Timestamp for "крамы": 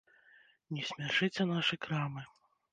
1.87-2.29